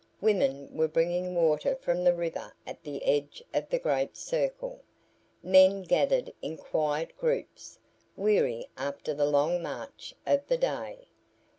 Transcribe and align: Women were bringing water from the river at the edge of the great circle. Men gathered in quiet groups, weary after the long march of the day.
Women 0.19 0.75
were 0.75 0.87
bringing 0.87 1.35
water 1.35 1.75
from 1.75 2.03
the 2.03 2.13
river 2.15 2.55
at 2.65 2.81
the 2.81 3.03
edge 3.05 3.43
of 3.53 3.69
the 3.69 3.77
great 3.77 4.17
circle. 4.17 4.79
Men 5.43 5.83
gathered 5.83 6.33
in 6.41 6.57
quiet 6.57 7.15
groups, 7.19 7.77
weary 8.17 8.65
after 8.75 9.13
the 9.13 9.27
long 9.27 9.61
march 9.61 10.15
of 10.25 10.47
the 10.47 10.57
day. 10.57 11.05